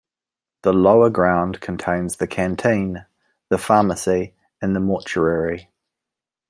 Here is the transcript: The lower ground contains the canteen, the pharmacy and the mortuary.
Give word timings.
The 0.63 0.73
lower 0.73 1.11
ground 1.11 1.59
contains 1.61 2.15
the 2.15 2.25
canteen, 2.25 3.05
the 3.49 3.59
pharmacy 3.59 4.33
and 4.59 4.75
the 4.75 4.79
mortuary. 4.79 5.69